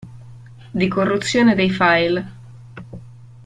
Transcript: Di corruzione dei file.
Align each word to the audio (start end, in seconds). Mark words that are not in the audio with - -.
Di 0.71 0.87
corruzione 0.87 1.53
dei 1.53 1.69
file. 1.69 2.31